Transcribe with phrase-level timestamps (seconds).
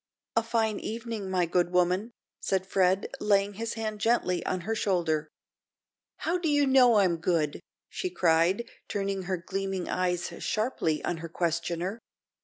[0.35, 5.29] "A fine evening, my good woman," said Fred, laying his hand gently on her shoulder.
[6.17, 11.29] "How do ye know I'm good?" she cried, turning her gleaming eyes sharply on her
[11.29, 11.99] questioner.